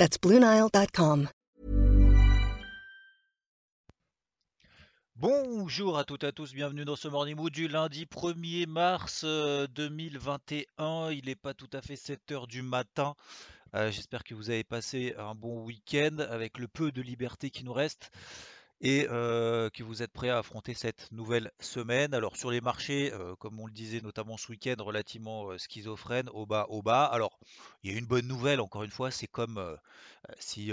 That's 0.00 0.16
BlueNile.com. 0.18 1.28
Bonjour 5.14 5.98
à 5.98 6.04
toutes 6.04 6.24
et 6.24 6.28
à 6.28 6.32
tous, 6.32 6.54
bienvenue 6.54 6.86
dans 6.86 6.96
ce 6.96 7.06
Morning 7.06 7.36
Mood 7.36 7.52
du 7.52 7.68
lundi 7.68 8.06
1er 8.06 8.66
mars 8.66 9.26
2021. 9.26 11.10
Il 11.10 11.26
n'est 11.26 11.34
pas 11.34 11.52
tout 11.52 11.68
à 11.74 11.82
fait 11.82 11.96
7 11.96 12.32
heures 12.32 12.46
du 12.46 12.62
matin. 12.62 13.14
Euh, 13.74 13.90
J'espère 13.90 14.24
que 14.24 14.32
vous 14.32 14.48
avez 14.48 14.64
passé 14.64 15.14
un 15.18 15.34
bon 15.34 15.62
week-end 15.64 16.16
avec 16.30 16.56
le 16.56 16.66
peu 16.66 16.92
de 16.92 17.02
liberté 17.02 17.50
qui 17.50 17.62
nous 17.62 17.74
reste 17.74 18.10
et 18.80 19.04
que 19.04 19.82
vous 19.82 20.02
êtes 20.02 20.12
prêts 20.12 20.30
à 20.30 20.38
affronter 20.38 20.74
cette 20.74 21.10
nouvelle 21.12 21.50
semaine. 21.60 22.14
Alors 22.14 22.36
sur 22.36 22.50
les 22.50 22.60
marchés, 22.60 23.12
comme 23.38 23.60
on 23.60 23.66
le 23.66 23.72
disait 23.72 24.00
notamment 24.00 24.36
ce 24.36 24.50
week-end, 24.50 24.76
relativement 24.78 25.56
schizophrène, 25.58 26.28
au 26.30 26.46
bas, 26.46 26.66
au 26.68 26.82
bas. 26.82 27.04
Alors 27.04 27.38
il 27.82 27.92
y 27.92 27.94
a 27.94 27.98
une 27.98 28.06
bonne 28.06 28.26
nouvelle, 28.26 28.60
encore 28.60 28.82
une 28.82 28.90
fois, 28.90 29.10
c'est 29.10 29.26
comme 29.26 29.76
si 30.38 30.72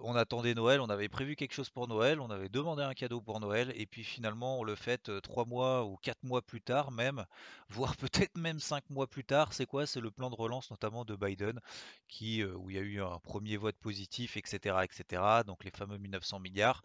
on 0.00 0.14
attendait 0.16 0.54
Noël, 0.54 0.80
on 0.80 0.88
avait 0.88 1.08
prévu 1.08 1.36
quelque 1.36 1.54
chose 1.54 1.70
pour 1.70 1.88
Noël, 1.88 2.20
on 2.20 2.30
avait 2.30 2.48
demandé 2.48 2.82
un 2.82 2.94
cadeau 2.94 3.20
pour 3.20 3.40
Noël, 3.40 3.72
et 3.76 3.86
puis 3.86 4.04
finalement 4.04 4.58
on 4.60 4.64
le 4.64 4.74
fait 4.74 5.08
euh, 5.08 5.20
trois 5.20 5.44
mois 5.44 5.84
ou 5.84 5.96
quatre 5.96 6.22
mois 6.22 6.42
plus 6.42 6.60
tard 6.60 6.90
même, 6.90 7.24
voire 7.68 7.96
peut-être 7.96 8.36
même 8.36 8.60
cinq 8.60 8.88
mois 8.90 9.06
plus 9.06 9.24
tard. 9.24 9.52
C'est 9.52 9.66
quoi? 9.66 9.86
C'est 9.86 10.00
le 10.00 10.10
plan 10.10 10.30
de 10.30 10.34
relance 10.34 10.70
notamment 10.70 11.04
de 11.04 11.16
Biden, 11.16 11.60
qui, 12.08 12.44
où 12.44 12.70
il 12.70 12.76
y 12.76 12.78
a 12.78 12.82
eu 12.82 13.02
un 13.02 13.18
premier 13.20 13.56
vote 13.56 13.76
positif, 13.76 14.36
etc., 14.36 14.76
etc. 14.82 15.22
Donc 15.46 15.64
les 15.64 15.70
fameux 15.70 15.98
1900 15.98 16.40
milliards. 16.40 16.82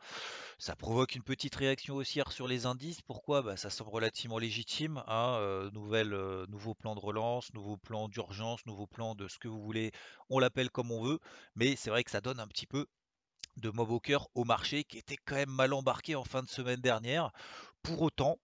Ça 0.58 0.76
provoque 0.76 1.16
une 1.16 1.24
petite 1.24 1.56
réaction 1.56 1.96
haussière 1.96 2.32
sur 2.32 2.48
les 2.48 2.66
indices. 2.66 3.02
Pourquoi? 3.02 3.42
Bah, 3.42 3.58
ça 3.58 3.70
semble 3.70 3.92
relativement 3.92 4.38
légitime. 4.38 5.04
hein, 5.08 5.38
euh, 5.40 5.70
euh, 5.74 6.46
nouveau 6.48 6.76
plan 6.76 6.96
de 6.96 7.00
relance, 7.00 7.54
nouveau 7.54 7.78
plan 7.78 8.08
d'urgence, 8.08 8.66
nouveau 8.66 8.88
plan 8.88 9.16
de 9.16 9.28
ce 9.28 9.38
que 9.40 9.48
vous 9.48 9.62
voulez. 9.62 9.92
On 10.30 10.40
l'appelle 10.40 10.70
comme 10.70 10.92
on 10.92 11.02
veut, 11.04 11.20
mais 11.56 11.76
c'est 11.76 11.90
vrai 11.90 12.04
que 12.04 12.12
ça 12.12 12.22
donne 12.22 12.40
un 12.40 12.48
petit 12.48 12.68
peu 12.68 12.88
de 13.58 13.70
mob 13.70 13.92
au 13.92 14.00
cœur 14.00 14.28
au 14.36 14.44
marché 14.44 14.84
qui 14.84 14.98
était 14.98 15.18
quand 15.18 15.36
même 15.36 15.50
mal 15.50 15.74
embarqué 15.74 16.16
en 16.16 16.24
fin 16.24 16.44
de 16.44 16.50
semaine 16.50 16.82
dernière. 16.82 17.32
Pour 17.84 18.02
autant, 18.02 18.38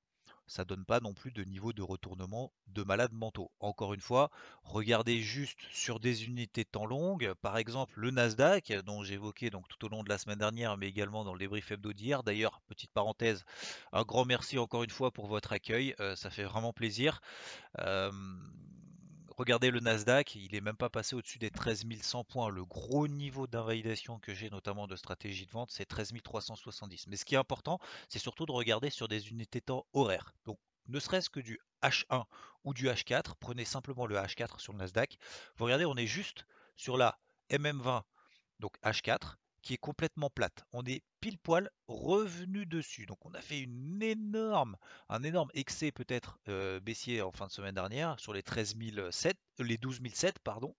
ça 0.47 0.65
donne 0.65 0.85
pas 0.85 0.99
non 0.99 1.13
plus 1.13 1.31
de 1.31 1.43
niveau 1.43 1.73
de 1.73 1.81
retournement 1.81 2.51
de 2.67 2.83
malades 2.83 3.13
mentaux. 3.13 3.51
Encore 3.59 3.93
une 3.93 4.01
fois, 4.01 4.29
regardez 4.63 5.19
juste 5.19 5.59
sur 5.71 5.99
des 5.99 6.25
unités 6.25 6.63
de 6.63 6.69
temps 6.69 6.85
longues, 6.85 7.33
par 7.41 7.57
exemple 7.57 7.99
le 7.99 8.11
Nasdaq, 8.11 8.73
dont 8.85 9.03
j'évoquais 9.03 9.49
donc 9.49 9.67
tout 9.67 9.85
au 9.85 9.89
long 9.89 10.03
de 10.03 10.09
la 10.09 10.17
semaine 10.17 10.39
dernière, 10.39 10.77
mais 10.77 10.87
également 10.87 11.23
dans 11.23 11.33
le 11.33 11.39
débrief 11.39 11.71
hebdo 11.71 11.93
d'hier. 11.93 12.23
D'ailleurs, 12.23 12.61
petite 12.67 12.91
parenthèse, 12.91 13.45
un 13.91 14.03
grand 14.03 14.25
merci 14.25 14.59
encore 14.59 14.83
une 14.83 14.89
fois 14.89 15.11
pour 15.11 15.27
votre 15.27 15.53
accueil, 15.53 15.95
euh, 15.99 16.15
ça 16.15 16.29
fait 16.29 16.43
vraiment 16.43 16.73
plaisir. 16.73 17.21
Euh, 17.79 18.11
Regardez 19.37 19.69
le 19.69 19.81
Nasdaq, 19.81 20.35
il 20.35 20.55
est 20.55 20.61
même 20.61 20.77
pas 20.77 20.89
passé 20.89 21.13
au-dessus 21.13 21.39
des 21.39 21.51
13 21.51 21.83
100 22.01 22.23
points. 22.23 22.49
Le 22.49 22.63
gros 22.63 23.09
niveau 23.09 23.47
d'invalidation 23.47 24.17
que 24.17 24.33
j'ai 24.33 24.49
notamment 24.49 24.87
de 24.87 24.95
stratégie 24.95 25.45
de 25.45 25.51
vente, 25.51 25.71
c'est 25.71 25.85
13 25.85 26.13
370. 26.23 27.07
Mais 27.07 27.17
ce 27.17 27.25
qui 27.25 27.35
est 27.35 27.37
important, 27.37 27.79
c'est 28.07 28.19
surtout 28.19 28.45
de 28.45 28.53
regarder 28.53 28.89
sur 28.89 29.09
des 29.09 29.29
unités 29.29 29.59
temps 29.59 29.85
horaires. 29.91 30.33
Donc 30.45 30.57
ne 30.87 30.99
serait-ce 31.01 31.29
que 31.29 31.41
du 31.41 31.59
H1 31.83 32.23
ou 32.63 32.73
du 32.73 32.87
H4, 32.87 33.33
prenez 33.39 33.65
simplement 33.65 34.05
le 34.05 34.15
H4 34.15 34.59
sur 34.59 34.71
le 34.71 34.79
Nasdaq. 34.79 35.17
Vous 35.57 35.65
regardez, 35.65 35.85
on 35.85 35.97
est 35.97 36.07
juste 36.07 36.45
sur 36.77 36.95
la 36.95 37.19
MM20, 37.49 38.03
donc 38.59 38.77
H4, 38.83 39.35
qui 39.65 39.73
est 39.73 39.77
complètement 39.77 40.29
plate. 40.29 40.63
On 40.73 40.85
est 40.85 41.01
pile 41.21 41.39
poil 41.39 41.71
revenu 41.87 42.67
dessus. 42.67 43.07
Donc 43.07 43.25
on 43.25 43.33
a 43.33 43.41
fait 43.41 43.59
une 43.59 44.01
énorme, 44.01 44.77
un 45.09 45.23
énorme 45.23 45.49
excès 45.55 45.91
peut-être 45.91 46.37
euh, 46.47 46.79
baissier 46.79 47.23
en 47.23 47.31
fin 47.31 47.47
de 47.47 47.51
semaine 47.51 47.73
dernière 47.73 48.19
sur 48.19 48.31
les 48.31 48.43
13 48.43 48.75
007, 49.09 49.35
les 49.57 49.77
12 49.77 50.01
007 50.13 50.37
pardon, 50.37 50.75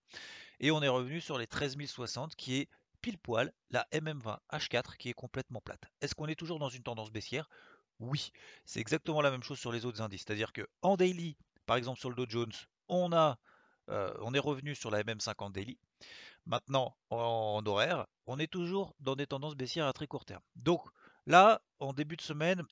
et 0.61 0.71
on 0.71 0.81
est 0.81 0.87
revenu 0.87 1.19
sur 1.19 1.37
les 1.37 1.47
13 1.47 1.75
060 1.85 2.35
qui 2.35 2.55
est 2.55 2.69
pile 3.01 3.17
poil 3.17 3.51
la 3.71 3.85
MM20 3.91 4.37
H4 4.53 4.95
qui 4.95 5.09
est 5.09 5.13
complètement 5.13 5.59
plate. 5.59 5.83
Est-ce 5.99 6.15
qu'on 6.15 6.27
est 6.27 6.35
toujours 6.35 6.57
dans 6.57 6.69
une 6.69 6.83
tendance 6.83 7.11
baissière? 7.11 7.49
Oui, 7.99 8.31
c'est 8.63 8.79
exactement 8.79 9.21
la 9.21 9.31
même 9.31 9.43
chose 9.43 9.59
sur 9.59 9.73
les 9.73 9.85
autres 9.85 10.01
indices. 10.01 10.23
C'est-à-dire 10.25 10.53
que 10.53 10.65
en 10.81 10.95
daily, 10.95 11.35
par 11.65 11.75
exemple 11.75 11.99
sur 11.99 12.09
le 12.09 12.15
Dow 12.15 12.25
Jones, 12.29 12.53
on 12.87 13.11
euh, 13.13 13.35
on 14.21 14.33
est 14.33 14.39
revenu 14.39 14.75
sur 14.75 14.91
la 14.91 15.03
MM50 15.03 15.51
daily. 15.51 15.77
Maintenant, 16.45 16.97
en 17.09 17.61
horaire, 17.65 18.07
on 18.25 18.39
est 18.39 18.51
toujours 18.51 18.95
dans 18.99 19.15
des 19.15 19.27
tendances 19.27 19.55
baissières 19.55 19.87
à 19.87 19.93
très 19.93 20.07
court 20.07 20.25
terme. 20.25 20.41
Donc 20.55 20.81
là, 21.25 21.61
en 21.79 21.93
début 21.93 22.15
de 22.15 22.21
semaine, 22.21 22.63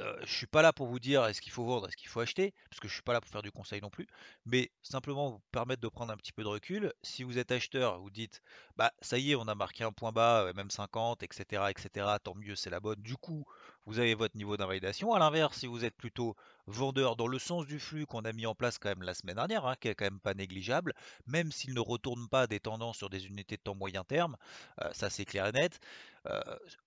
euh, 0.00 0.14
je 0.24 0.32
suis 0.32 0.46
pas 0.46 0.62
là 0.62 0.72
pour 0.72 0.86
vous 0.86 0.98
dire 0.98 1.24
est-ce 1.24 1.40
qu'il 1.40 1.52
faut 1.52 1.64
vendre, 1.64 1.88
est-ce 1.88 1.96
qu'il 1.96 2.08
faut 2.08 2.20
acheter, 2.20 2.52
parce 2.70 2.80
que 2.80 2.88
je 2.88 2.92
suis 2.92 3.02
pas 3.02 3.14
là 3.14 3.20
pour 3.20 3.30
faire 3.30 3.42
du 3.42 3.50
conseil 3.50 3.80
non 3.80 3.88
plus, 3.88 4.06
mais 4.44 4.70
simplement 4.82 5.30
vous 5.30 5.42
permettre 5.52 5.80
de 5.80 5.88
prendre 5.88 6.12
un 6.12 6.16
petit 6.16 6.32
peu 6.32 6.42
de 6.42 6.48
recul. 6.48 6.92
Si 7.02 7.22
vous 7.22 7.38
êtes 7.38 7.50
acheteur, 7.50 7.98
vous 8.00 8.10
dites 8.10 8.42
bah 8.76 8.92
ça 9.00 9.18
y 9.18 9.32
est, 9.32 9.36
on 9.36 9.48
a 9.48 9.54
marqué 9.54 9.84
un 9.84 9.92
point 9.92 10.12
bas, 10.12 10.44
euh, 10.44 10.52
même 10.52 10.70
50, 10.70 11.22
etc., 11.22 11.70
etc. 11.70 12.18
Tant 12.22 12.34
mieux, 12.34 12.56
c'est 12.56 12.70
la 12.70 12.80
bonne. 12.80 13.00
Du 13.00 13.16
coup, 13.16 13.46
vous 13.86 14.00
avez 14.00 14.14
votre 14.14 14.36
niveau 14.36 14.56
d'invalidation. 14.56 15.14
À 15.14 15.18
l'inverse, 15.18 15.58
si 15.58 15.66
vous 15.66 15.84
êtes 15.84 15.96
plutôt 15.96 16.36
vendeur 16.66 17.16
dans 17.16 17.28
le 17.28 17.38
sens 17.38 17.66
du 17.66 17.78
flux 17.78 18.04
qu'on 18.06 18.24
a 18.24 18.32
mis 18.32 18.46
en 18.46 18.54
place 18.54 18.78
quand 18.78 18.88
même 18.88 19.02
la 19.02 19.14
semaine 19.14 19.36
dernière, 19.36 19.64
hein, 19.64 19.76
qui 19.80 19.88
est 19.88 19.94
quand 19.94 20.04
même 20.04 20.20
pas 20.20 20.34
négligeable, 20.34 20.92
même 21.26 21.52
s'il 21.52 21.74
ne 21.74 21.80
retourne 21.80 22.28
pas 22.28 22.46
des 22.46 22.60
tendances 22.60 22.98
sur 22.98 23.08
des 23.08 23.26
unités 23.26 23.56
de 23.56 23.62
temps 23.62 23.76
moyen 23.76 24.04
terme, 24.04 24.36
euh, 24.82 24.92
ça 24.92 25.08
c'est 25.08 25.24
clair 25.24 25.46
et 25.46 25.52
net. 25.52 25.80
Euh, 26.26 26.40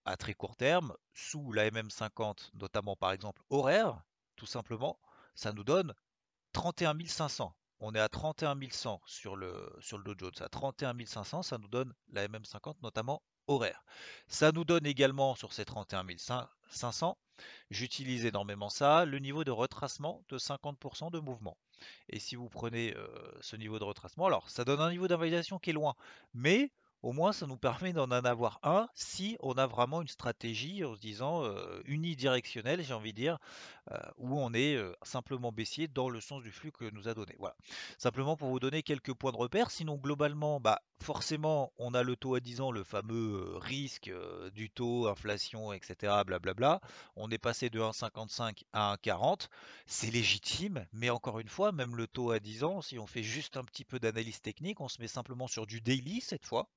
à 0.06 0.18
très 0.18 0.34
court 0.34 0.58
terme, 0.58 0.94
sous 1.14 1.54
la 1.54 1.70
MM50, 1.70 2.52
notamment 2.56 2.98
par 2.98 3.14
exemple 3.14 3.42
horaire, 3.50 4.02
tout 4.36 4.46
simplement, 4.46 5.00
ça 5.36 5.54
nous 5.54 5.64
donne 5.64 5.94
31 6.54 6.98
500. 7.06 7.56
On 7.80 7.96
est 7.96 8.00
à 8.00 8.10
31 8.10 8.58
100 8.70 9.02
sur 9.06 9.38
le, 9.38 9.74
sur 9.80 9.98
le 9.98 10.04
Dow 10.04 10.16
Jones. 10.18 10.34
À 10.42 10.50
31 10.50 10.94
500, 11.06 11.44
ça 11.44 11.58
nous 11.58 11.70
donne 11.70 11.94
la 12.10 12.28
MM50, 12.28 12.76
notamment 12.84 13.22
horaire. 13.50 13.84
Ça 14.28 14.52
nous 14.52 14.64
donne 14.64 14.86
également 14.86 15.36
sur 15.36 15.54
ces 15.54 15.66
31 15.66 16.06
500, 16.70 17.18
j'utilise 17.72 18.26
énormément 18.26 18.70
ça, 18.70 19.06
le 19.06 19.20
niveau 19.20 19.44
de 19.44 19.52
retracement 19.52 20.24
de 20.30 20.38
50% 20.38 21.12
de 21.12 21.20
mouvement. 21.20 21.58
Et 22.10 22.20
si 22.20 22.36
vous 22.36 22.50
prenez 22.50 22.96
euh, 22.96 23.08
ce 23.42 23.56
niveau 23.56 23.80
de 23.80 23.84
retracement, 23.84 24.26
alors 24.28 24.50
ça 24.50 24.66
donne 24.66 24.82
un 24.82 24.92
niveau 24.92 25.08
d'invalidation 25.08 25.60
qui 25.60 25.72
est 25.72 25.74
loin, 25.74 25.96
mais 26.34 26.72
au 27.02 27.14
moins 27.14 27.32
ça 27.32 27.48
nous 27.48 27.58
permet 27.58 27.94
d'en 27.94 28.06
en 28.06 28.26
avoir 28.26 28.60
un 28.64 28.88
si 28.94 29.38
on 29.42 29.54
a 29.54 29.68
vraiment 29.68 30.02
une 30.02 30.08
stratégie 30.08 30.84
en 30.84 30.96
se 30.96 31.00
disant 31.00 31.44
unidirectionnelle, 31.86 32.84
j'ai 32.84 32.94
envie 32.94 33.14
de 33.14 33.18
dire, 33.18 33.38
où 34.18 34.40
on 34.40 34.54
est 34.54 34.78
simplement 35.02 35.52
baissier 35.52 35.88
dans 35.88 36.10
le 36.10 36.22
sens 36.22 36.44
du 36.44 36.52
flux 36.52 36.72
que 36.72 36.90
nous 36.92 37.08
a 37.08 37.14
donné. 37.14 37.36
Voilà. 37.40 37.56
Simplement 37.98 38.38
pour 38.38 38.50
vous 38.50 38.60
donner 38.60 38.84
quelques 38.84 39.14
points 39.14 39.32
de 39.32 39.38
repère. 39.38 39.72
Sinon, 39.72 39.96
globalement, 39.96 40.60
bah, 40.60 40.82
forcément, 41.02 41.72
on 41.78 41.94
a 41.94 42.04
le 42.04 42.16
taux 42.16 42.36
à 42.36 42.40
10 42.40 42.62
ans, 42.62 42.72
le 42.72 42.84
fameux 42.84 43.58
risque 43.58 44.12
du 44.54 44.70
taux, 44.70 45.08
inflation, 45.08 45.74
etc. 45.74 46.14
Blablabla. 46.26 46.82
On 47.16 47.30
est 47.32 47.38
passé 47.38 47.70
de 47.70 47.80
1,55 47.80 48.64
à 48.74 48.96
1,40. 48.96 49.48
C'est 49.86 50.12
légitime, 50.12 50.86
mais 50.94 51.10
encore 51.10 51.40
une 51.40 51.50
fois, 51.50 51.72
même 51.72 51.96
le 51.96 52.08
taux 52.08 52.32
à 52.32 52.40
10 52.40 52.64
ans, 52.64 52.82
si 52.82 53.00
on 53.00 53.08
fait 53.08 53.24
juste 53.24 53.58
un 53.58 53.64
petit 53.64 53.86
peu 53.86 54.00
d'analyse 54.00 54.42
technique, 54.42 54.82
on 54.82 54.88
se 54.88 55.02
met 55.02 55.08
simplement 55.08 55.48
sur 55.48 55.66
du 55.66 55.82
daily 55.82 56.22
cette 56.22 56.46
fois. 56.46 56.68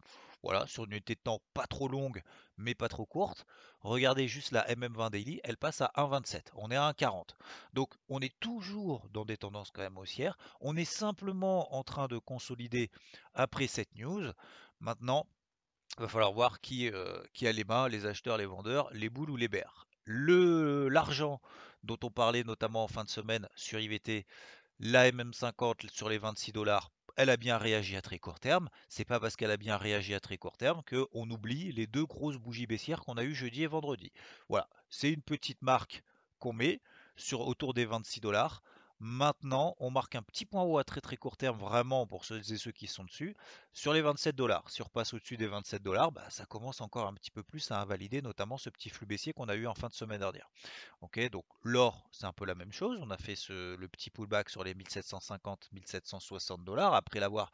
Voilà, 0.42 0.66
sur 0.66 0.84
une 0.84 0.92
unité 0.92 1.14
de 1.14 1.20
temps 1.20 1.40
pas 1.54 1.68
trop 1.68 1.86
longue, 1.86 2.20
mais 2.56 2.74
pas 2.74 2.88
trop 2.88 3.06
courte. 3.06 3.46
Regardez 3.80 4.26
juste 4.26 4.50
la 4.50 4.66
MM20 4.66 5.10
Daily, 5.10 5.40
elle 5.44 5.56
passe 5.56 5.80
à 5.80 5.92
1,27. 5.96 6.48
On 6.56 6.70
est 6.70 6.76
à 6.76 6.90
1,40. 6.90 7.36
Donc 7.74 7.94
on 8.08 8.20
est 8.20 8.34
toujours 8.40 9.08
dans 9.10 9.24
des 9.24 9.36
tendances 9.36 9.70
quand 9.70 9.82
même 9.82 9.98
haussières. 9.98 10.36
On 10.60 10.76
est 10.76 10.84
simplement 10.84 11.74
en 11.76 11.84
train 11.84 12.08
de 12.08 12.18
consolider 12.18 12.90
après 13.34 13.68
cette 13.68 13.94
news. 13.94 14.32
Maintenant, 14.80 15.26
il 15.98 16.02
va 16.02 16.08
falloir 16.08 16.32
voir 16.32 16.60
qui, 16.60 16.88
euh, 16.90 17.22
qui 17.34 17.46
a 17.46 17.52
les 17.52 17.64
mains, 17.64 17.88
les 17.88 18.06
acheteurs, 18.06 18.36
les 18.36 18.46
vendeurs, 18.46 18.88
les 18.92 19.10
boules 19.10 19.30
ou 19.30 19.36
les. 19.36 19.48
Le, 20.04 20.88
l'argent 20.88 21.40
dont 21.84 21.98
on 22.02 22.10
parlait 22.10 22.42
notamment 22.42 22.82
en 22.82 22.88
fin 22.88 23.04
de 23.04 23.10
semaine 23.10 23.48
sur 23.54 23.78
IVT, 23.78 24.26
la 24.80 25.08
MM50 25.10 25.88
sur 25.92 26.08
les 26.08 26.18
26 26.18 26.52
dollars 26.52 26.90
elle 27.16 27.30
a 27.30 27.36
bien 27.36 27.58
réagi 27.58 27.96
à 27.96 28.02
très 28.02 28.18
court 28.18 28.40
terme. 28.40 28.68
C'est 28.88 29.04
pas 29.04 29.20
parce 29.20 29.36
qu'elle 29.36 29.50
a 29.50 29.56
bien 29.56 29.76
réagi 29.76 30.14
à 30.14 30.20
très 30.20 30.36
court 30.38 30.56
terme 30.56 30.82
qu'on 30.88 31.30
oublie 31.30 31.72
les 31.72 31.86
deux 31.86 32.04
grosses 32.06 32.38
bougies 32.38 32.66
baissières 32.66 33.00
qu'on 33.00 33.16
a 33.16 33.24
eues 33.24 33.34
jeudi 33.34 33.62
et 33.62 33.66
vendredi. 33.66 34.12
Voilà, 34.48 34.68
c'est 34.90 35.10
une 35.10 35.22
petite 35.22 35.62
marque 35.62 36.02
qu'on 36.38 36.52
met 36.52 36.80
sur 37.16 37.40
autour 37.40 37.74
des 37.74 37.84
26 37.84 38.20
dollars. 38.20 38.62
Maintenant, 39.04 39.74
on 39.80 39.90
marque 39.90 40.14
un 40.14 40.22
petit 40.22 40.46
point 40.46 40.62
haut 40.62 40.78
à 40.78 40.84
très 40.84 41.00
très 41.00 41.16
court 41.16 41.36
terme, 41.36 41.58
vraiment 41.58 42.06
pour 42.06 42.24
ceux 42.24 42.38
et 42.52 42.56
ceux 42.56 42.70
qui 42.70 42.86
sont 42.86 43.02
dessus, 43.02 43.34
sur 43.72 43.92
les 43.92 44.00
27 44.00 44.36
dollars. 44.36 44.70
Si 44.70 44.80
on 44.80 44.84
repasse 44.84 45.12
au-dessus 45.12 45.36
des 45.36 45.48
27 45.48 45.82
dollars, 45.82 46.12
bah, 46.12 46.24
ça 46.30 46.46
commence 46.46 46.80
encore 46.80 47.08
un 47.08 47.14
petit 47.14 47.32
peu 47.32 47.42
plus 47.42 47.68
à 47.72 47.80
invalider, 47.80 48.22
notamment 48.22 48.58
ce 48.58 48.70
petit 48.70 48.90
flux 48.90 49.04
baissier 49.04 49.32
qu'on 49.32 49.48
a 49.48 49.56
eu 49.56 49.66
en 49.66 49.74
fin 49.74 49.88
de 49.88 49.92
semaine 49.92 50.20
dernière. 50.20 50.48
Ok, 51.00 51.18
donc 51.30 51.44
l'or, 51.64 52.08
c'est 52.12 52.26
un 52.26 52.32
peu 52.32 52.44
la 52.44 52.54
même 52.54 52.70
chose. 52.70 53.00
On 53.02 53.10
a 53.10 53.18
fait 53.18 53.34
le 53.48 53.88
petit 53.88 54.10
pullback 54.10 54.48
sur 54.48 54.62
les 54.62 54.74
1750-1760 54.74 56.62
dollars 56.62 56.94
après 56.94 57.18
l'avoir 57.18 57.50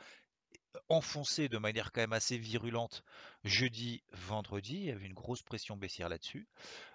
enfoncé 0.89 1.49
de 1.49 1.59
manière 1.59 1.93
quand 1.93 2.01
même 2.01 2.13
assez 2.13 2.39
virulente 2.39 3.05
jeudi, 3.45 4.03
vendredi. 4.13 4.75
Il 4.75 4.85
y 4.85 4.91
avait 4.91 5.07
une 5.07 5.15
grosse 5.15 5.43
pression 5.43 5.77
baissière 5.77 6.09
là-dessus. 6.09 6.47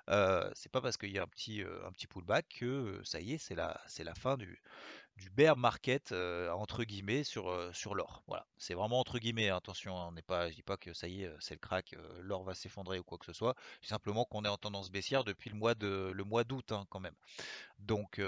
Euh, 0.10 0.50
c'est 0.54 0.72
pas 0.72 0.81
parce 0.81 0.98
qu'il 0.98 1.12
y 1.12 1.20
a 1.20 1.24
un 1.24 1.28
petit, 1.28 1.64
euh, 1.64 1.86
un 1.88 1.92
petit 1.92 2.08
pullback 2.08 2.48
que 2.60 2.66
euh, 2.66 3.04
ça 3.04 3.22
y 3.22 3.34
est, 3.34 3.38
c'est 3.38 3.56
la, 3.56 3.80
c'est 3.88 4.04
la 4.04 4.14
fin 4.14 4.38
du, 4.38 4.62
du 5.18 5.30
bear 5.30 5.56
market 5.56 6.12
entre 6.12 6.83
guillemets 6.83 7.24
sur, 7.24 7.69
sur 7.74 7.95
l'or. 7.95 8.24
Voilà, 8.27 8.45
c'est 8.57 8.74
vraiment 8.74 9.00
entre 9.00 9.19
guillemets. 9.19 9.50
Hein, 9.50 9.57
attention, 9.57 9.98
hein, 9.98 10.07
on 10.10 10.12
n'est 10.13 10.21
pas, 10.21 10.50
je 10.50 10.56
dis 10.56 10.63
pas 10.63 10.77
que 10.77 10.94
ça 10.94 11.07
y 11.07 11.24
est, 11.24 11.31
c'est 11.39 11.54
le 11.54 11.60
crack, 11.60 11.95
l'or 12.21 12.44
va 12.44 12.56
s'effondrer 12.56 13.00
ou 13.00 13.04
quoi 13.04 13.18
que 13.18 13.25
ce 13.25 13.33
soit. 13.33 13.56
Simplement 13.81 14.25
qu'on 14.25 14.44
est 14.44 14.50
en 14.50 14.57
tendance 14.57 14.92
baissière 14.92 15.24
depuis 15.24 15.50
le 15.50 15.56
mois 15.56 16.44
d'août 16.44 16.71
hein, 16.71 16.86
quand 16.89 17.00
même. 17.00 17.15
Donc, 17.80 18.21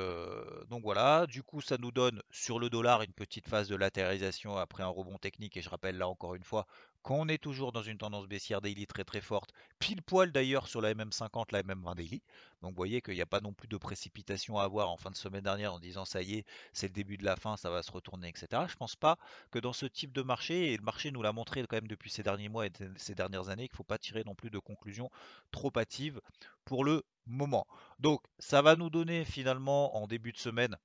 donc 0.69 0.83
voilà. 0.83 1.25
Du 1.27 1.41
coup, 1.43 1.61
ça 1.61 1.77
nous 1.77 1.91
donne 1.91 2.21
sur 2.29 2.59
le 2.59 2.69
dollar 2.69 3.01
une 3.01 3.13
petite 3.13 3.47
phase 3.47 3.67
de 3.67 3.75
latéralisation 3.75 4.57
après 4.57 4.83
un 4.83 4.87
rebond 4.87 5.17
technique. 5.17 5.57
Et 5.57 5.61
je 5.61 5.69
rappelle 5.69 5.97
là 5.97 6.07
encore 6.07 6.35
une 6.35 6.43
fois 6.43 6.67
qu'on 7.05 7.27
est 7.27 7.37
toujours 7.37 7.71
dans 7.71 7.83
une 7.83 7.99
tendance 7.99 8.25
baissière 8.25 8.61
daily 8.61 8.87
très 8.87 9.03
très 9.03 9.21
forte, 9.21 9.51
pile 9.77 10.01
poil 10.01 10.31
d'ailleurs 10.31 10.67
sur 10.67 10.81
la 10.81 10.91
MM50, 10.95 11.51
la 11.51 11.61
MM20 11.61 11.95
daily. 11.95 12.23
Donc 12.63 12.71
vous 12.71 12.77
voyez 12.77 12.99
qu'il 12.99 13.13
n'y 13.13 13.21
a 13.21 13.27
pas 13.27 13.41
non 13.41 13.53
plus 13.53 13.67
de 13.67 13.77
précipitation 13.77 14.57
à 14.57 14.63
avoir 14.63 14.89
en 14.89 14.97
fin 14.97 15.11
de 15.11 15.15
semaine 15.15 15.43
dernière 15.43 15.71
en 15.71 15.79
disant 15.79 16.03
ça 16.03 16.23
y 16.23 16.33
est, 16.33 16.45
c'est 16.73 16.87
le 16.87 16.93
début 16.93 17.17
de 17.17 17.23
la 17.23 17.35
fin, 17.35 17.57
ça 17.57 17.69
va 17.69 17.83
se 17.83 17.91
retourner, 17.91 18.29
etc. 18.29 18.63
Je 18.67 18.75
pense 18.75 18.95
pas 18.95 19.19
que 19.51 19.59
dans 19.59 19.71
ce 19.71 19.85
type 19.85 20.13
de 20.13 20.23
marché, 20.23 20.73
et 20.73 20.77
le 20.77 20.81
marché 20.81 21.11
nous 21.11 21.21
l'a 21.21 21.31
montré 21.31 21.61
quand 21.61 21.77
même 21.77 21.87
depuis 21.87 22.09
ces 22.09 22.23
derniers 22.23 22.49
mois 22.49 22.65
et 22.65 22.71
ces 22.97 23.13
dernières 23.13 23.49
années, 23.49 23.67
qu'il 23.67 23.75
ne 23.75 23.77
faut 23.77 23.83
pas 23.83 23.99
tirer 23.99 24.23
non 24.23 24.33
plus 24.33 24.49
de 24.49 24.57
conclusions 24.57 25.11
trop 25.51 25.71
hâtives 25.77 26.19
pour 26.63 26.83
le 26.83 27.03
moment. 27.27 27.67
Donc 27.99 28.23
ça 28.39 28.63
va 28.63 28.75
nous 28.75 28.89
donner 28.89 29.25
finalement 29.25 29.95
en 29.95 30.07
début 30.07 30.31
de 30.31 30.39
semaine 30.39 30.75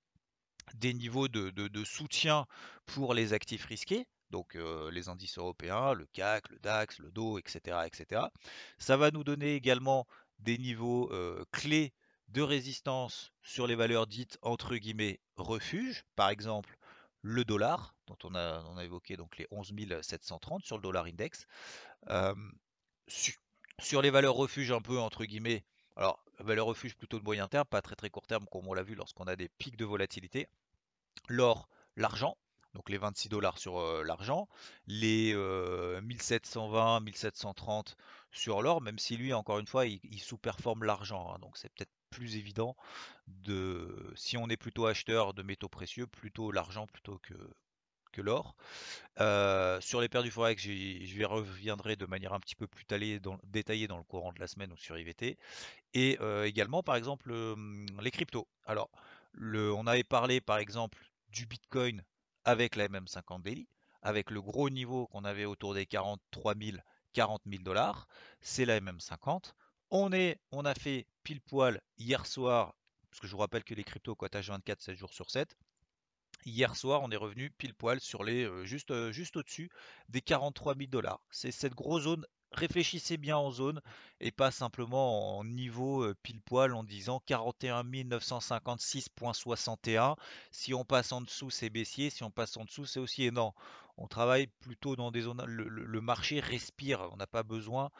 des 0.74 0.92
niveaux 0.92 1.28
de 1.28 1.84
soutien 1.84 2.46
pour 2.84 3.14
les 3.14 3.32
actifs 3.32 3.64
risqués, 3.64 4.06
donc 4.30 4.56
les 4.90 5.08
indices 5.08 5.38
européens, 5.38 5.94
le 5.94 6.06
CAC, 6.06 6.48
le 6.50 6.58
DAX, 6.58 6.98
le 6.98 7.10
DO, 7.10 7.38
etc., 7.38 7.78
etc. 7.86 8.22
Ça 8.78 8.96
va 8.96 9.10
nous 9.10 9.24
donner 9.24 9.54
également 9.54 10.06
des 10.38 10.58
niveaux 10.58 11.10
clés 11.50 11.92
de 12.28 12.42
résistance 12.42 13.32
sur 13.42 13.66
les 13.66 13.74
valeurs 13.74 14.06
dites 14.06 14.38
entre 14.42 14.76
guillemets 14.76 15.20
refuge, 15.36 16.04
par 16.16 16.30
exemple 16.30 16.76
le 17.22 17.44
dollar, 17.44 17.94
dont 18.06 18.16
on 18.24 18.34
a, 18.34 18.62
évoqué 18.82 19.16
donc 19.16 19.36
les 19.36 19.46
11 19.50 19.72
730 20.02 20.64
sur 20.64 20.76
le 20.76 20.82
dollar 20.82 21.04
index. 21.04 21.46
sur 23.78 24.02
les 24.02 24.10
valeurs 24.10 24.34
refuge 24.34 24.72
un 24.72 24.80
peu 24.80 24.98
entre 24.98 25.24
guillemets, 25.24 25.64
alors 25.96 26.22
valeurs 26.38 26.66
refuge 26.66 26.96
plutôt 26.96 27.18
de 27.18 27.24
moyen 27.24 27.48
terme, 27.48 27.66
pas 27.66 27.82
très 27.82 27.96
très 27.96 28.10
court 28.10 28.26
terme 28.26 28.46
comme 28.50 28.66
on 28.66 28.74
l'a 28.74 28.82
vu 28.82 28.94
lorsqu'on 28.94 29.24
a 29.24 29.36
des 29.36 29.48
pics 29.48 29.76
de 29.76 29.84
volatilité. 29.84 30.48
L'or, 31.28 31.68
l'argent, 31.96 32.36
donc 32.74 32.88
les 32.88 32.98
26 32.98 33.28
dollars 33.28 33.58
sur 33.58 33.80
l'argent, 34.04 34.48
les 34.86 35.34
1720, 36.02 36.96
euh, 36.96 37.00
1730 37.00 37.96
sur 38.32 38.62
l'or, 38.62 38.80
même 38.80 38.98
si 38.98 39.16
lui, 39.16 39.32
encore 39.32 39.58
une 39.58 39.66
fois, 39.66 39.86
il, 39.86 40.20
sous-performe 40.20 40.84
l'argent. 40.84 41.32
Hein. 41.32 41.38
donc 41.40 41.56
c'est 41.56 41.68
peut-être 41.70 41.90
plus 42.10 42.36
évident 42.36 42.76
de, 43.26 44.12
si 44.16 44.36
on 44.36 44.48
est 44.48 44.56
plutôt 44.56 44.86
acheteur 44.86 45.34
de 45.34 45.42
métaux 45.42 45.68
précieux, 45.68 46.06
plutôt 46.06 46.52
l'argent 46.52 46.86
plutôt 46.86 47.18
que, 47.18 47.34
l'or. 48.16 48.54
Sur 49.80 50.00
les 50.00 50.08
paires 50.08 50.22
du 50.22 50.30
forex, 50.30 50.62
je 50.62 51.24
reviendrai 51.24 51.96
de 51.96 52.04
manière 52.06 52.34
un 52.34 52.40
petit 52.40 52.54
peu 52.54 52.66
plus 52.66 52.84
détaillée 53.44 53.88
dans 53.88 53.96
le 53.96 54.02
courant 54.02 54.32
de 54.32 54.40
la 54.40 54.46
semaine 54.46 54.72
ou 54.72 54.76
sur 54.76 54.98
IVT. 54.98 55.38
Et 55.94 56.18
également, 56.44 56.82
par 56.82 56.96
exemple, 56.96 57.32
les 58.02 58.10
cryptos. 58.10 58.46
Alors, 58.66 58.90
on 59.40 59.86
avait 59.86 60.04
parlé, 60.04 60.40
par 60.40 60.58
exemple, 60.58 60.98
du 61.30 61.46
Bitcoin 61.46 62.02
avec 62.44 62.76
la 62.76 62.88
MM50 62.88 63.42
Daily, 63.42 63.68
avec 64.02 64.30
le 64.30 64.40
gros 64.40 64.70
niveau 64.70 65.06
qu'on 65.08 65.24
avait 65.24 65.44
autour 65.44 65.74
des 65.74 65.86
43 65.86 66.54
000, 66.60 66.78
40 67.12 67.42
000 67.46 67.62
dollars, 67.62 68.06
c'est 68.40 68.64
la 68.64 68.80
MM50. 68.80 69.52
On, 69.90 70.12
a 70.12 70.74
fait 70.74 71.06
pile 71.24 71.40
poil 71.40 71.80
hier 71.98 72.24
soir, 72.26 72.74
parce 73.10 73.20
que 73.20 73.26
je 73.26 73.32
vous 73.32 73.38
rappelle 73.38 73.64
que 73.64 73.74
les 73.74 73.84
cryptos 73.84 74.14
cotage 74.14 74.48
24, 74.48 74.80
7 74.80 74.96
jours 74.96 75.12
sur 75.12 75.30
7. 75.30 75.56
Hier 76.46 76.74
soir, 76.76 77.02
on 77.02 77.10
est 77.10 77.16
revenu 77.16 77.50
pile 77.50 77.74
poil 77.74 78.00
sur 78.00 78.24
les 78.24 78.44
euh, 78.44 78.64
juste, 78.64 78.92
euh, 78.92 79.12
juste 79.12 79.36
au-dessus 79.36 79.68
des 80.08 80.22
43 80.22 80.74
000 80.76 80.86
dollars. 80.88 81.20
C'est 81.30 81.50
cette 81.50 81.74
grosse 81.74 82.04
zone 82.04 82.24
réfléchissez 82.52 83.16
bien 83.16 83.36
en 83.36 83.50
zone 83.50 83.80
et 84.20 84.30
pas 84.30 84.50
simplement 84.50 85.38
en 85.38 85.44
niveau 85.44 86.04
euh, 86.04 86.14
pile 86.22 86.40
poil 86.40 86.74
en 86.74 86.84
disant 86.84 87.22
41 87.26 87.84
956.61. 87.84 90.16
Si 90.50 90.74
on 90.74 90.84
passe 90.84 91.12
en 91.12 91.20
dessous, 91.20 91.50
c'est 91.50 91.70
baissier. 91.70 92.10
Si 92.10 92.22
on 92.22 92.30
passe 92.30 92.56
en 92.56 92.64
dessous, 92.64 92.86
c'est 92.86 93.00
aussi 93.00 93.24
énorme 93.24 93.52
on 94.00 94.08
travaille 94.08 94.46
plutôt 94.46 94.96
dans 94.96 95.10
des 95.10 95.20
zones. 95.20 95.44
Le, 95.46 96.00
marché 96.00 96.40
respire. 96.40 97.06
On 97.12 97.16
n'a 97.16 97.26
pas 97.26 97.42
besoin 97.42 97.90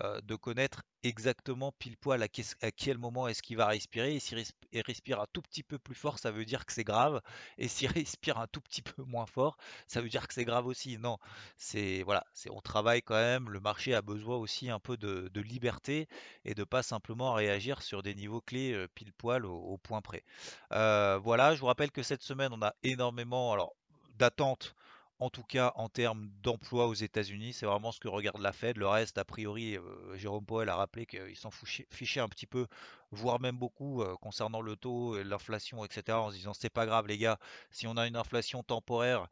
euh, 0.00 0.20
de 0.22 0.34
connaître 0.34 0.82
exactement 1.02 1.70
pile 1.72 1.98
poil 1.98 2.22
à, 2.22 2.28
quel 2.28 2.98
moment 2.98 3.28
est-ce 3.28 3.42
qu'il 3.42 3.58
va 3.58 3.66
respirer. 3.66 4.14
Et 4.16 4.20
s'il 4.20 4.42
respire 4.86 5.20
un 5.20 5.26
tout 5.32 5.42
petit 5.42 5.62
peu 5.62 5.78
plus 5.78 5.94
fort, 5.94 6.18
ça 6.18 6.30
veut 6.30 6.46
dire 6.46 6.64
que 6.64 6.72
c'est 6.72 6.84
grave. 6.84 7.20
Et 7.58 7.68
s'il 7.68 7.88
respire 7.92 8.38
un 8.38 8.46
tout 8.46 8.62
petit 8.62 8.80
peu 8.80 9.02
moins 9.02 9.26
fort, 9.26 9.58
ça 9.86 10.00
veut 10.00 10.08
dire 10.08 10.26
que 10.26 10.32
c'est 10.32 10.46
grave 10.46 10.66
aussi. 10.66 10.96
Non, 10.96 11.18
c'est 11.58 12.02
voilà, 12.04 12.24
on 12.50 12.62
travaille 12.62 13.02
quand 13.02 13.14
même. 13.14 13.50
Le 13.50 13.60
marché 13.60 13.94
a 13.94 14.00
besoin 14.00 14.36
aussi 14.36 14.70
un 14.70 14.80
peu 14.80 14.96
de, 14.96 15.40
liberté 15.40 16.08
et 16.44 16.54
de 16.54 16.64
pas 16.64 16.82
simplement 16.82 17.34
réagir 17.34 17.82
sur 17.82 18.02
des 18.02 18.14
niveaux 18.14 18.40
clés 18.40 18.72
euh, 18.72 18.88
pile 18.94 19.12
poil 19.12 19.44
au, 19.44 19.76
point 19.78 20.00
près. 20.00 20.24
Euh, 20.72 21.18
voilà, 21.22 21.54
je 21.54 21.60
vous 21.60 21.66
rappelle 21.66 21.90
que 21.90 22.02
cette 22.02 22.22
semaine 22.22 22.52
on 22.52 22.62
a 22.62 22.74
énormément 22.82 23.52
alors 23.52 23.74
d'attentes 24.18 24.74
en 25.20 25.28
tout 25.28 25.42
cas 25.42 25.72
en 25.76 25.88
termes 25.88 26.30
d'emploi 26.42 26.86
aux 26.86 26.94
États-Unis. 26.94 27.52
C'est 27.52 27.66
vraiment 27.66 27.92
ce 27.92 28.00
que 28.00 28.08
regarde 28.08 28.40
la 28.40 28.52
Fed. 28.52 28.78
Le 28.78 28.88
reste, 28.88 29.18
a 29.18 29.24
priori, 29.24 29.76
euh, 29.76 30.16
Jérôme 30.16 30.44
Powell 30.44 30.68
a 30.70 30.76
rappelé 30.76 31.04
qu'il 31.06 31.36
s'en 31.36 31.50
fichait 31.50 32.20
un 32.20 32.28
petit 32.28 32.46
peu, 32.46 32.66
voire 33.10 33.38
même 33.38 33.58
beaucoup, 33.58 34.02
euh, 34.02 34.16
concernant 34.16 34.62
le 34.62 34.76
taux, 34.76 35.22
l'inflation, 35.22 35.84
etc. 35.84 36.16
En 36.16 36.30
se 36.30 36.36
disant 36.36 36.54
c'est 36.54 36.70
pas 36.70 36.86
grave, 36.86 37.06
les 37.06 37.18
gars, 37.18 37.38
si 37.70 37.86
on 37.86 37.98
a 37.98 38.06
une 38.06 38.16
inflation 38.16 38.62
temporaire 38.62 39.28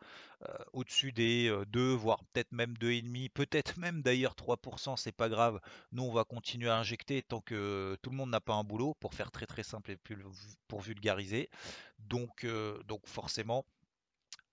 euh, 0.47 0.53
au-dessus 0.75 1.11
des 1.11 1.51
2, 1.69 1.95
voire 1.95 2.23
peut-être 2.33 2.53
même 2.53 2.75
2,5, 2.75 3.31
peut-être 3.31 3.77
même 3.79 4.03
d'ailleurs 4.03 4.35
3%, 4.35 4.97
c'est 4.99 5.11
pas 5.11 5.31
grave. 5.31 5.59
Nous, 5.93 6.03
on 6.03 6.13
va 6.13 6.25
continuer 6.25 6.69
à 6.69 6.77
injecter 6.77 7.23
tant 7.23 7.41
que 7.41 7.97
tout 8.03 8.11
le 8.11 8.17
monde 8.17 8.31
n'a 8.31 8.41
pas 8.41 8.55
un 8.55 8.65
boulot, 8.65 8.95
pour 9.01 9.15
faire 9.15 9.31
très 9.31 9.47
très 9.47 9.63
simple 9.63 9.93
et 9.93 9.99
pour 10.69 10.81
vulgariser. 10.83 11.49
Donc, 11.99 12.47
donc 12.87 13.07
forcément 13.07 13.65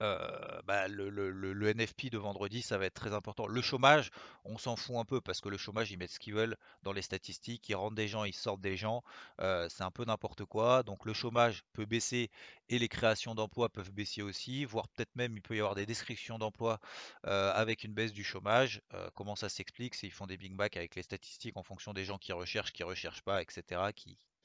euh, 0.01 0.61
bah, 0.65 0.87
le, 0.87 1.73
NFP 1.73 2.09
de 2.11 2.17
vendredi, 2.17 2.61
ça 2.61 2.77
va 2.77 2.85
être 2.85 2.93
très 2.93 3.13
important. 3.13 3.47
Le 3.47 3.61
chômage, 3.61 4.11
on 4.43 4.57
s'en 4.57 4.75
fout 4.75 4.97
un 4.97 5.05
peu 5.05 5.21
parce 5.21 5.41
que 5.41 5.49
le 5.49 5.57
chômage, 5.57 5.91
ils 5.91 5.97
mettent 5.97 6.11
ce 6.11 6.19
qu'ils 6.19 6.33
veulent 6.33 6.57
dans 6.83 6.91
les 6.91 7.01
statistiques, 7.01 7.67
ils 7.69 7.75
rentrent 7.75 7.95
des 7.95 8.07
gens, 8.07 8.25
ils 8.25 8.33
sortent 8.33 8.61
des 8.61 8.75
gens, 8.77 9.03
euh, 9.41 9.67
c'est 9.69 9.83
un 9.83 9.91
peu 9.91 10.03
n'importe 10.05 10.45
quoi. 10.45 10.83
Donc 10.83 11.05
le 11.05 11.13
chômage 11.13 11.63
peut 11.73 11.85
baisser 11.85 12.29
et 12.69 12.79
les 12.79 12.89
créations 12.89 13.35
d'emplois 13.35 13.69
peuvent 13.69 13.91
baisser 13.91 14.21
aussi, 14.21 14.65
voire 14.65 14.87
peut-être 14.89 15.15
même 15.15 15.35
il 15.37 15.41
peut 15.41 15.55
y 15.55 15.59
avoir 15.59 15.75
des 15.75 15.85
descriptions 15.85 16.37
d'emplois 16.37 16.79
euh, 17.25 17.51
avec 17.53 17.83
une 17.83 17.93
baisse 17.93 18.13
du 18.13 18.23
chômage. 18.23 18.81
comment 19.13 19.35
ça 19.35 19.49
s'explique? 19.49 19.95
C'est 19.95 20.07
ils 20.07 20.11
font 20.11 20.27
des 20.27 20.37
big 20.37 20.53
back 20.55 20.77
avec 20.77 20.95
les 20.95 21.03
statistiques 21.03 21.57
en 21.57 21.63
fonction 21.63 21.93
des 21.93 22.05
gens 22.05 22.17
qui 22.17 22.33
recherchent, 22.33 22.73
qui 22.73 22.83
recherchent 22.83 23.23
pas, 23.23 23.41
etc., 23.41 23.81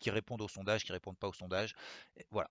qui 0.00 0.10
répondent 0.10 0.42
au 0.42 0.48
sondage, 0.48 0.84
qui 0.84 0.92
répondent 0.92 1.18
pas 1.18 1.28
au 1.28 1.32
sondage. 1.32 1.74
voilà. 2.30 2.50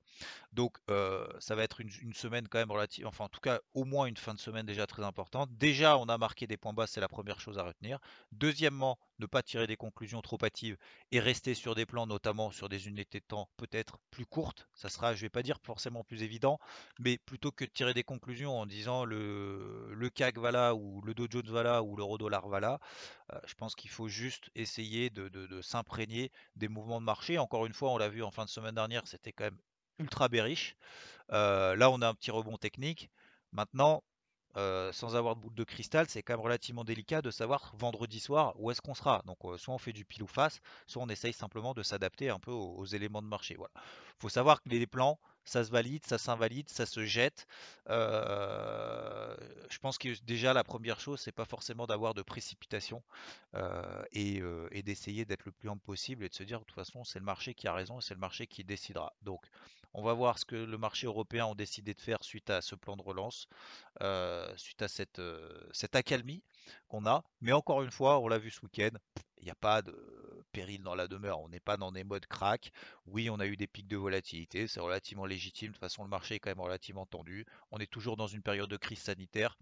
Donc 0.53 0.77
euh, 0.89 1.27
ça 1.39 1.55
va 1.55 1.63
être 1.63 1.81
une, 1.81 2.13
semaine 2.13 2.47
quand 2.47 2.59
même 2.59 2.71
relative, 2.71 3.07
enfin 3.07 3.25
en 3.25 3.29
tout 3.29 3.41
cas 3.41 3.59
au 3.73 3.85
moins 3.85 4.05
une 4.05 4.17
fin 4.17 4.33
de 4.33 4.39
semaine 4.39 4.65
déjà 4.65 4.87
très 4.87 5.03
importante. 5.03 5.49
Déjà 5.57 5.97
on 5.97 6.05
a 6.05 6.17
marqué 6.17 6.47
des 6.47 6.57
points 6.57 6.73
bas, 6.73 6.87
c'est 6.87 7.01
la 7.01 7.09
première 7.09 7.39
chose 7.39 7.57
à 7.57 7.63
retenir. 7.63 7.99
Deuxièmement, 8.31 8.97
ne 9.19 9.25
pas 9.25 9.43
tirer 9.43 9.67
des 9.67 9.75
conclusions 9.75 10.21
trop 10.21 10.37
hâtives 10.43 10.77
et 11.11 11.19
rester 11.19 11.53
sur 11.53 11.75
des 11.75 11.85
plans, 11.85 12.07
notamment 12.07 12.51
sur 12.51 12.69
des 12.69 12.87
unités 12.87 13.19
de 13.19 13.25
temps 13.25 13.49
peut-être 13.57 13.99
plus 14.11 14.25
courtes. 14.25 14.67
Ça 14.73 14.89
sera, 14.89 15.13
je 15.13 15.21
vais 15.21 15.29
pas 15.29 15.43
dire 15.43 15.59
forcément 15.63 16.03
plus 16.03 16.23
évident, 16.23 16.59
mais 16.99 17.17
plutôt 17.17 17.51
que 17.51 17.65
de 17.65 17.69
tirer 17.69 17.93
des 17.93 18.03
conclusions 18.03 18.57
en 18.57 18.65
disant 18.65 19.05
le, 19.05 20.09
CAC 20.15 20.37
va 20.37 20.51
là 20.51 20.73
ou 20.75 21.01
le 21.01 21.13
Dow 21.13 21.27
Jones 21.29 21.49
va 21.49 21.63
là 21.63 21.83
ou 21.83 21.95
l'euro 21.95 22.17
dollar 22.17 22.47
va 22.47 22.59
là, 22.59 22.79
euh, 23.33 23.39
je 23.45 23.53
pense 23.53 23.75
qu'il 23.75 23.89
faut 23.89 24.07
juste 24.07 24.49
essayer 24.55 25.09
de, 25.09 25.61
s'imprégner 25.61 26.31
des 26.55 26.67
mouvements 26.67 26.99
de 26.99 27.05
marché. 27.05 27.37
Encore 27.37 27.65
une 27.65 27.73
fois, 27.73 27.91
on 27.91 27.97
l'a 27.97 28.09
vu 28.09 28.23
en 28.23 28.31
fin 28.31 28.45
de 28.45 28.49
semaine 28.49 28.75
dernière, 28.75 29.07
c'était 29.07 29.33
quand 29.33 29.45
même 29.45 29.59
ultra 29.99 30.29
bearish. 30.29 30.75
Euh, 31.31 31.75
là, 31.75 31.89
on 31.91 32.01
a 32.01 32.07
un 32.07 32.13
petit 32.13 32.31
rebond 32.31 32.57
technique. 32.57 33.09
Maintenant, 33.51 34.03
euh, 34.57 34.91
sans 34.91 35.15
avoir 35.15 35.35
de 35.35 35.41
boule 35.41 35.53
de 35.53 35.63
cristal, 35.63 36.07
c'est 36.09 36.23
quand 36.23 36.33
même 36.33 36.41
relativement 36.41 36.83
délicat 36.83 37.21
de 37.21 37.31
savoir 37.31 37.71
vendredi 37.77 38.19
soir 38.19 38.53
où 38.59 38.71
est-ce 38.71 38.81
qu'on 38.81 38.95
sera. 38.95 39.21
Donc 39.25 39.37
soit 39.57 39.73
on 39.73 39.77
fait 39.77 39.93
du 39.93 40.05
pile 40.05 40.23
ou 40.23 40.27
face, 40.27 40.59
soit 40.87 41.03
on 41.03 41.09
essaye 41.09 41.33
simplement 41.33 41.73
de 41.73 41.83
s'adapter 41.83 42.29
un 42.29 42.39
peu 42.39 42.51
aux, 42.51 42.85
éléments 42.85 43.21
de 43.21 43.27
marché. 43.27 43.55
Voilà. 43.55 43.71
faut 44.17 44.29
savoir 44.29 44.61
que 44.63 44.69
les 44.69 44.87
plans, 44.87 45.19
ça 45.45 45.63
se 45.63 45.71
valide, 45.71 46.05
ça 46.05 46.17
s'invalide, 46.17 46.69
ça 46.69 46.85
se 46.85 47.05
jette. 47.05 47.47
je 47.87 49.77
pense 49.81 49.97
que 49.97 50.19
déjà 50.23 50.53
la 50.53 50.63
première 50.63 50.99
chose, 50.99 51.19
c'est 51.19 51.31
pas 51.31 51.45
forcément 51.45 51.85
d'avoir 51.85 52.13
de 52.13 52.21
précipitation 52.21 53.03
et, 54.13 54.41
et 54.71 54.83
d'essayer 54.83 55.25
d'être 55.25 55.45
le 55.45 55.51
plus 55.51 55.69
humble 55.69 55.81
possible 55.81 56.23
et 56.23 56.29
de 56.29 56.35
se 56.35 56.43
dire 56.43 56.59
de 56.59 56.65
toute 56.65 56.75
façon 56.75 57.03
c'est 57.03 57.19
le 57.19 57.25
marché 57.25 57.53
qui 57.53 57.67
a 57.67 57.73
raison 57.73 58.01
c'est 58.01 58.13
le 58.15 58.19
marché 58.19 58.47
qui 58.47 58.63
décidera. 58.63 59.13
Donc 59.21 59.41
on 59.93 60.03
va 60.03 60.13
voir 60.13 60.37
ce 60.37 60.45
que 60.45 60.55
le 60.55 60.77
marché 60.77 61.07
européen 61.07 61.49
a 61.51 61.55
décidé 61.55 61.93
de 61.93 62.01
faire 62.01 62.23
suite 62.23 62.49
à 62.49 62.61
ce 62.61 62.75
plan 62.75 62.95
de 62.95 63.01
relance, 63.01 63.47
euh, 64.01 64.51
suite 64.57 64.81
à 64.81 64.87
cette, 64.87 65.19
euh, 65.19 65.67
cette 65.71 65.95
accalmie 65.95 66.43
qu'on 66.87 67.05
a. 67.05 67.23
Mais 67.41 67.51
encore 67.51 67.81
une 67.81 67.91
fois, 67.91 68.19
on 68.19 68.27
l'a 68.27 68.37
vu 68.37 68.51
ce 68.51 68.61
week-end, 68.61 68.91
il 69.39 69.45
n'y 69.45 69.51
a 69.51 69.55
pas 69.55 69.81
de 69.81 69.95
péril 70.51 70.83
dans 70.83 70.95
la 70.95 71.07
demeure. 71.07 71.39
On 71.39 71.49
n'est 71.49 71.59
pas 71.59 71.77
dans 71.77 71.91
des 71.91 72.03
modes 72.03 72.25
crack. 72.25 72.71
Oui, 73.05 73.29
on 73.29 73.39
a 73.39 73.45
eu 73.45 73.57
des 73.57 73.67
pics 73.67 73.87
de 73.87 73.97
volatilité, 73.97 74.67
c'est 74.67 74.79
relativement 74.79 75.25
légitime. 75.25 75.69
De 75.69 75.73
toute 75.73 75.81
façon, 75.81 76.03
le 76.03 76.09
marché 76.09 76.35
est 76.35 76.39
quand 76.39 76.51
même 76.51 76.61
relativement 76.61 77.05
tendu. 77.05 77.45
On 77.71 77.79
est 77.79 77.91
toujours 77.91 78.17
dans 78.17 78.27
une 78.27 78.41
période 78.41 78.69
de 78.69 78.77
crise 78.77 78.99
sanitaire. 78.99 79.57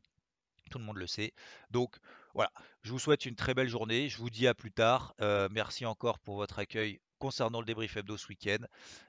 Tout 0.69 0.79
le 0.79 0.83
monde 0.83 0.97
le 0.97 1.07
sait. 1.07 1.33
Donc 1.71 1.95
voilà, 2.33 2.51
je 2.81 2.91
vous 2.91 2.99
souhaite 2.99 3.25
une 3.25 3.35
très 3.35 3.53
belle 3.53 3.69
journée. 3.69 4.09
Je 4.09 4.17
vous 4.17 4.29
dis 4.29 4.47
à 4.47 4.53
plus 4.53 4.71
tard. 4.71 5.13
Euh, 5.21 5.47
merci 5.51 5.85
encore 5.85 6.19
pour 6.19 6.35
votre 6.35 6.59
accueil 6.59 6.99
concernant 7.17 7.59
le 7.59 7.65
débrief 7.65 7.97
hebdo 7.97 8.17
ce 8.17 8.27
week-end. 8.27 8.65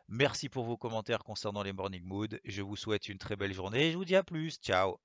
Merci 0.08 0.48
pour 0.48 0.64
vos 0.64 0.76
commentaires 0.76 1.24
concernant 1.24 1.62
les 1.62 1.72
Morning 1.72 2.02
Mood. 2.04 2.40
Je 2.44 2.62
vous 2.62 2.76
souhaite 2.76 3.08
une 3.08 3.18
très 3.18 3.36
belle 3.36 3.52
journée 3.52 3.88
et 3.88 3.92
je 3.92 3.96
vous 3.96 4.04
dis 4.04 4.16
à 4.16 4.22
plus. 4.22 4.58
Ciao. 4.60 4.98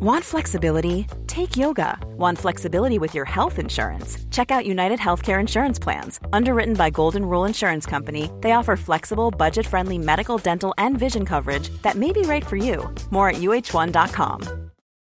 Want 0.00 0.24
flexibility? 0.24 1.06
Take 1.26 1.56
yoga. 1.56 1.98
Want 2.16 2.38
flexibility 2.38 2.98
with 2.98 3.14
your 3.14 3.26
health 3.26 3.58
insurance? 3.58 4.16
Check 4.30 4.50
out 4.50 4.64
United 4.64 4.98
Healthcare 4.98 5.38
Insurance 5.38 5.78
Plans. 5.78 6.20
Underwritten 6.32 6.74
by 6.74 6.88
Golden 6.90 7.24
Rule 7.24 7.44
Insurance 7.44 7.84
Company, 7.84 8.30
they 8.40 8.52
offer 8.52 8.76
flexible, 8.76 9.30
budget 9.30 9.66
friendly 9.66 9.98
medical, 9.98 10.38
dental, 10.38 10.72
and 10.78 10.98
vision 10.98 11.26
coverage 11.26 11.68
that 11.82 11.96
may 11.96 12.12
be 12.12 12.22
right 12.22 12.46
for 12.46 12.56
you. 12.56 12.88
More 13.10 13.28
at 13.28 13.36
uh1.com. 13.36 14.69